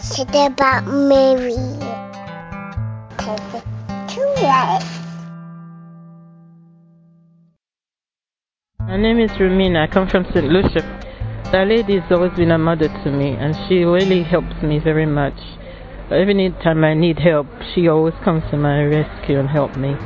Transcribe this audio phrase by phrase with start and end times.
[0.00, 1.54] said about Mary.
[4.08, 4.84] Too late.
[8.80, 9.88] My name is Ramena.
[9.88, 10.46] I come from St.
[10.46, 10.82] Lucia.
[11.52, 15.06] That lady has always been a mother to me, and she really helps me very
[15.06, 15.38] much.
[16.10, 19.96] Every time I need help, she always comes to my rescue and help me.